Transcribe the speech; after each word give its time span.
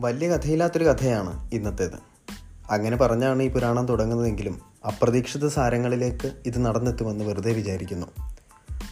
വലിയ 0.00 0.28
കഥയില്ലാത്തൊരു 0.28 0.84
കഥയാണ് 0.84 1.50
ഇന്നത്തേത്. 1.54 1.90
അങ്ങനെ 2.70 2.96
പറഞ്ഞാണ് 2.96 3.42
ഈ 3.42 3.48
പുരാണം 3.48 3.86
തുടങ്ങുന്നതെങ്കിലും 3.86 4.60
അപ്രതീക്ഷിത 4.86 5.48
സാരങ്ങളിലേക്ക് 5.48 6.32
ഇത് 6.46 6.64
നടന്നെത്തുമെന്ന് 6.64 7.24
വെറുതെ 7.24 7.52
വിചാരിക്കുന്നു. 7.52 8.06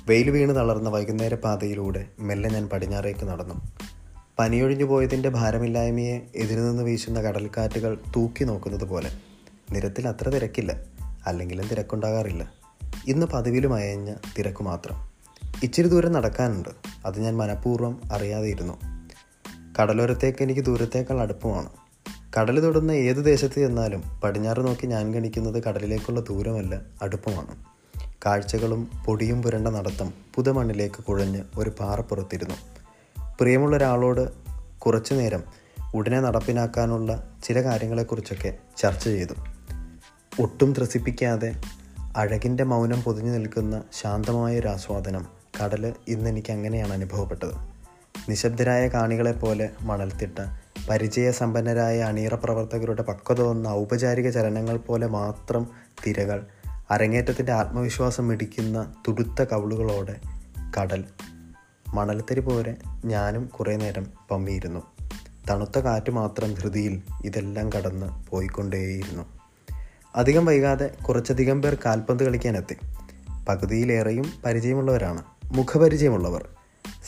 വെയിൽ 0.08 0.30
വീണ് 0.30 0.56
തളർന്ന 0.56 0.88
വൈകുന്നേര 0.88 1.34
പാതയിലൂടെ 1.34 2.06
മെല്ലെ 2.18 2.50
ഞാൻ 2.50 2.68
പടിഞ്ഞാറേക്ക് 2.68 3.24
നടന്നു. 3.24 3.54
പനിയൊഴിഞ്ഞു 4.38 4.84
പോയതിന്റെ 4.84 5.28
ഭാരമില്ലായ്മയെ 5.28 6.20
എതിരു 6.36 6.60
നിന്ന് 6.60 6.82
വീശുന്ന 6.82 7.20
കടൽക്കാറ്റുകൾ 7.20 7.98
തൂക്കി 8.16 8.44
നോക്കുന്നത് 8.44 8.84
പോലെ. 8.84 9.10
നിരത്തിൽ 9.70 10.08
അത്ര 10.08 10.28
തിരക്കില്ല. 10.28 10.80
അല്ലെങ്കിലും 11.26 11.68
തിരക്കുണ്ടാകാറില്ല. 11.68 12.50
ഇന്ന് 13.06 13.26
പതിവിലും 13.26 13.74
അയഞ്ഞ 13.74 14.14
തിരക്ക് 14.38 14.62
മാത്രം. 14.62 15.10
ഇച്ചിരി 15.62 15.88
ദൂരം 15.88 16.12
നടക്കാനുണ്ട്. 16.12 16.68
അത് 17.06 17.20
ഞാൻ 17.20 17.36
മനഃപൂർവം 17.36 18.00
അറിയാതെ 18.12 18.48
ഇരുന്നു 18.48 18.97
കടലോരത്തേക്ക് 19.80 20.42
എനിക്ക് 20.42 20.60
ദൂരത്തേക്കാൾ 20.60 21.20
അടുപ്പമാണ്. 21.20 21.68
കടൽ 22.38 22.60
തൊടുന്ന 22.60 22.92
ഏത് 22.92 23.24
ദേശത്ത് 23.24 23.54
ചെന്നാലും 23.54 24.02
പടിഞ്ഞാറ് 24.24 24.66
നോക്കി 24.66 24.86
ഞാൻ 24.86 25.14
ഗണിക്കുന്നത് 25.14 25.62
കടലിലേക്കുള്ള 25.64 26.20
ദൂരമല്ല 26.20 26.80
അടുപ്പമാണ്. 27.02 27.56
കാഴ്ചകളും 28.26 28.88
പൊടിയും 29.06 29.42
പുരണ്ട 29.42 29.68
നടത്തം 29.68 30.12
പുതുമണ്ണിലേക്ക് 30.34 31.04
കുഴഞ്ഞ് 31.04 31.44
ഒരു 31.58 31.70
പാറപ്പുറത്തിരുന്നു 31.70 32.54
പ്രിയമുള്ള 33.40 33.76
ഒരാളോട് 33.76 34.28
കുറച്ചു 34.78 35.14
നേരം 35.14 35.42
ഉടനെ 35.94 36.20
നടപ്പിലാക്കാനുള്ള 36.20 37.36
ചില 37.44 37.62
കാര്യങ്ങളെക്കുറിച്ചൊക്കെ 37.62 38.58
ചർച്ച 38.76 39.04
ചെയ്തു. 39.04 39.34
ഒട്ടും 40.42 40.74
ത്രസിപ്പിക്കാതെ 40.78 41.54
അഴകിന്റെ 42.16 42.64
മൗനം 42.64 43.02
പൊതിഞ്ഞു 43.02 43.30
നിൽക്കുന്ന 43.30 43.82
ശാന്തമായ 43.92 44.58
ഒരു 44.58 44.68
ആസ്വാദനം 44.68 45.26
കടൽ 45.64 45.92
ഇന്ന് 46.08 46.30
എനിക്ക് 46.30 46.52
അങ്ങനെയാണ് 46.52 46.92
അനുഭവപ്പെട്ടത്. 46.92 47.77
നിശബ്ദരായ 48.28 48.88
കാണികളെപ്പോലെ 48.88 49.70
മണൽത്തിട്ട 49.80 50.38
പരിചയസമ്പന്നരായ 50.90 52.00
അണിയറ 52.00 52.34
പ്രവർത്തകരുടെ 52.34 53.02
പക്വത 53.02 53.40
വന്ന 53.40 53.68
ഔപചാരിക 53.68 54.30
ചലനങ്ങൾ 54.30 54.76
പോലെ 54.76 55.06
മാത്രം 55.06 55.68
തിരകൾ 56.06 56.46
അരങ്ങേറ്റത്തിന്റെ 56.90 57.52
ആത്മവിശ്വാസം 57.52 58.32
ഇടിക്കുന്ന 58.32 58.94
തുടുത്ത 59.08 59.44
കവിളുകളോടെ 59.44 60.16
കടൽ. 60.80 61.04
മണൽത്തരി 61.94 62.40
പോലെ 62.40 62.76
ഞാനും 63.04 63.46
കുറേ 63.46 63.76
നേരം 63.76 64.06
പമ്മിയിരുന്നു 64.30 64.82
തണുത്ത 65.50 65.78
കാറ്റ് 65.78 66.10
മാത്രം 66.10 66.54
ധൃതിയിൽ 66.54 67.02
ഇതെല്ലാം 67.24 67.70
കടന്ന് 67.72 68.30
പോയിക്കൊണ്ടേയിരുന്നു. 68.30 69.22
അധികം 70.16 70.46
വൈകാതെ 70.46 70.90
കുറച്ചധികം 71.08 71.62
പേർ 71.62 71.76
കാൽപന്ത് 71.86 72.24
കളിക്കാനെത്തി. 72.24 72.76
പകുതിയിലേറെയും 73.48 74.32
പരിചയമുള്ളവരാണ്. 74.44 75.22
മുഖപരിചയമുള്ളവർ. 75.44 76.57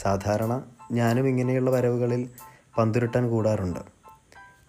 സാധാരണ 0.03 0.63
ഞാനും 0.93 1.29
ഇങ്ങനെയുള്ള 1.29 1.71
വരവുകളിൽ 1.71 2.29
പന്തുരുട്ടാൻ 2.79 3.31
കൂടാറുണ്ട്. 3.31 3.81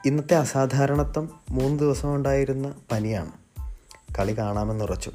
ഇന്നത്തെ 0.06 0.36
അസാധാരണത്വം 0.36 1.30
മൂന്ന് 1.50 1.80
ദിവസം 1.80 2.16
ഉണ്ടായിരുന്ന 2.16 2.74
പനിയാണ്. 2.92 3.32
കളി 4.20 4.38
കാണാമെന്നുറച്ചു. 4.38 5.12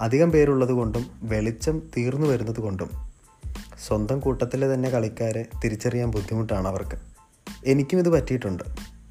അധികം 0.00 0.30
പേരുള്ളത് 0.30 0.72
കൊണ്ടും 0.72 1.06
വെളിച്ചം 1.22 1.82
തീർന്നു 1.96 2.26
വരുന്നത് 2.26 2.60
കൊണ്ടും 2.60 2.90
സ്വന്തം 3.86 4.20
കൂട്ടത്തിലെ 4.20 4.74
തന്നെ 4.74 4.88
കളിക്കാരെ 4.88 5.46
തിരിച്ചറിയാൻ 5.64 6.10
ബുദ്ധിമുട്ടാണ് 6.10 6.68
അവർക്ക്. 6.68 6.98
എനിക്കും 7.66 7.98
ഇത് 7.98 8.08
പറ്റിയിട്ടുണ്ട്. 8.08 8.62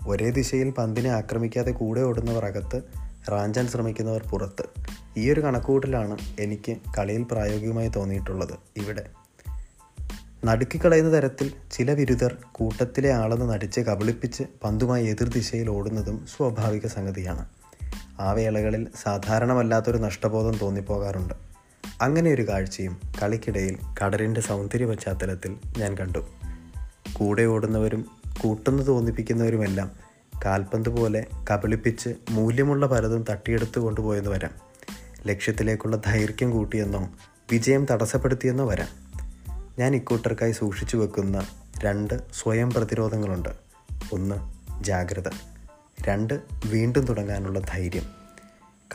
ഒരേ 0.08 0.30
ദിശയിൽ 0.30 0.70
പന്തിനെ 0.70 1.10
ആക്രമിക്കാതെ 1.10 1.72
കൂടെ 1.72 2.02
ഓടുന്നവർ 2.02 2.45
അകത്ത് 2.45 2.82
റാഞ്ചാൻ 3.32 3.67
ശ്രമിക്കുന്നവർ 3.67 4.23
പുറത്ത്. 4.32 4.64
ഈ 5.17 5.32
ഒരു 5.32 5.42
കണക്കുകൂട്ടലാണ് 5.42 6.17
എനിക്ക് 6.40 6.78
കളിയിൽ 6.98 7.23
പ്രായോഗികമായി 7.23 7.88
തോന്നിയിട്ടുള്ളത് 7.88 8.54
ഇവിടെ. 8.78 9.23
നടുക്കിക്കളയുന്ന 10.45 11.17
തരത്തിൽ 11.17 11.52
ചില 11.72 11.91
വിരുദ്ധർ 11.91 12.38
കൂട്ടത്തിലെ 12.52 13.13
ആളെന്ന് 13.13 13.49
നടിച്ച് 13.49 13.81
കബളിപ്പിച്ച് 13.81 14.44
പന്തുമായി 14.63 15.05
എതിർദിശയിൽ 15.05 15.70
ഓടുന്നതും 15.70 16.26
സ്വാഭാവിക 16.37 16.87
സംഗതിയാണ്. 16.87 17.45
ആ 18.20 18.31
വേളകളിൽ 18.31 18.87
സാധാരണമല്ലാത്തൊരു 19.03 19.98
നഷ്ടബോധം 19.98 20.58
തോന്നിപ്പോകാറുണ്ട്. 20.58 21.33
അങ്ങനെ 22.02 22.32
ഒരു 22.32 22.48
കാഴ്ചയും 22.48 22.98
കളിക്കിടയിൽ 23.23 23.77
കടലിന്റെ 24.03 24.42
സൗന്ദര്യ 24.42 24.86
പശ്ചാത്തലത്തിൽ 24.86 25.55
ഞാൻ 25.77 25.98
കണ്ടു. 25.98 26.27
കൂടെ 27.14 27.43
ഓടുന്നവരും 27.43 28.05
കൂട്ടെന്ന് 28.42 28.87
തോന്നിപ്പിക്കുന്നവരുമെല്ലാം 28.87 29.92
കാൽപന്ത് 30.45 30.89
പോലെ 30.89 31.26
കബളിപ്പിച്ച് 31.52 32.15
മൂല്യമുള്ള 32.30 32.86
പലതും 32.86 33.26
തട്ടിയെടുത്തു 33.30 33.80
കൊണ്ടുപോയെന്ന് 33.80 34.30
വരാം. 34.30 34.52
ലക്ഷ്യത്തിലേക്കുള്ള 35.26 35.95
ദൈർഘ്യം 35.95 36.52
കൂട്ടിയെന്നോ 36.52 37.09
വിജയം 37.52 37.86
തടസ്സപ്പെടുത്തിയെന്നോ 37.92 38.65
വരാം. 38.65 39.02
ഞാൻ 39.80 39.95
ഇക്കൂട്ടർക്കായി 39.95 40.52
സൂക്ഷിച്ചു 40.52 40.98
വെക്കുന്ന 40.98 41.48
രണ്ട് 41.84 42.34
സ്വയം 42.34 42.72
പ്രതിരോധങ്ങളുണ്ട്. 42.72 43.50
ഒന്ന് 44.14 44.36
ജാഗ്രത. 44.84 45.30
രണ്ട് 46.08 46.42
വീണ്ടും 46.66 47.06
തുടങ്ങാനുള്ള 47.06 47.60
ധൈര്യം. 47.60 48.04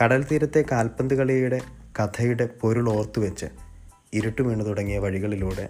കടൽ 0.03 0.25
തീരത്തെ 0.31 0.65
കാൽപന്ത് 0.71 1.13
കളിയുടെ 1.13 1.61
കഥയുടെ 1.99 2.49
പൊരുൾ 2.61 2.89
ഓർത്തുവെച്ച് 2.89 3.45
ഇരുട്ട് 4.13 4.41
വീണു 4.41 4.63
തുടങ്ങിയ 4.63 4.97
വഴികളിലൂടെ 4.97 5.69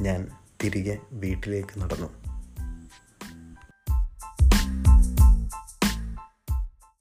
ഞാൻ 0.00 0.28
തിരികെ 0.64 0.98
വീട്ടിലേക്ക് 1.12 1.80
നടന്നു. 1.80 2.27